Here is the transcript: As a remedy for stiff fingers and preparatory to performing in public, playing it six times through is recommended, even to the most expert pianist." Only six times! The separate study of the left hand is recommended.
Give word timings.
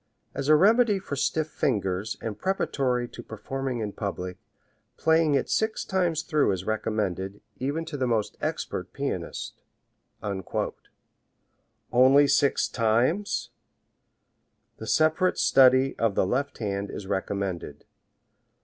As 0.33 0.47
a 0.49 0.55
remedy 0.55 0.97
for 0.97 1.15
stiff 1.15 1.47
fingers 1.49 2.17
and 2.21 2.35
preparatory 2.39 3.07
to 3.09 3.21
performing 3.21 3.81
in 3.81 3.91
public, 3.91 4.37
playing 4.97 5.35
it 5.35 5.47
six 5.47 5.85
times 5.85 6.23
through 6.23 6.51
is 6.53 6.63
recommended, 6.63 7.39
even 7.59 7.85
to 7.85 7.97
the 7.97 8.07
most 8.07 8.35
expert 8.41 8.93
pianist." 8.93 9.61
Only 11.93 12.27
six 12.27 12.67
times! 12.67 13.51
The 14.77 14.87
separate 14.87 15.37
study 15.37 15.95
of 15.99 16.15
the 16.15 16.25
left 16.25 16.57
hand 16.57 16.89
is 16.89 17.05
recommended. 17.05 17.85